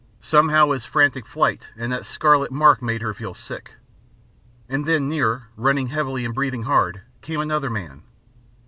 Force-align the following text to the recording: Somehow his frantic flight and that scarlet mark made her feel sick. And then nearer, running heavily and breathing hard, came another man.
Somehow 0.23 0.71
his 0.71 0.83
frantic 0.83 1.27
flight 1.27 1.67
and 1.77 1.91
that 1.93 2.07
scarlet 2.07 2.49
mark 2.51 2.81
made 2.81 3.03
her 3.03 3.13
feel 3.13 3.35
sick. 3.35 3.75
And 4.67 4.87
then 4.87 5.07
nearer, 5.07 5.49
running 5.55 5.89
heavily 5.89 6.25
and 6.25 6.33
breathing 6.33 6.63
hard, 6.63 7.01
came 7.21 7.39
another 7.39 7.69
man. 7.69 8.01